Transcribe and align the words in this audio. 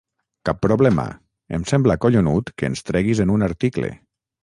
Cap 0.47 0.57
problema, 0.65 1.05
em 1.59 1.67
sembla 1.73 1.99
collonut 2.07 2.53
que 2.57 2.73
ens 2.73 2.85
treguis 2.91 3.25
en 3.27 3.39
un 3.39 3.53
article! 3.53 3.97